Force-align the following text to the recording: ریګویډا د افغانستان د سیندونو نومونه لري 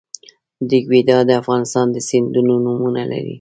ریګویډا 0.71 1.17
د 1.27 1.31
افغانستان 1.41 1.85
د 1.91 1.97
سیندونو 2.09 2.53
نومونه 2.65 3.03
لري 3.11 3.29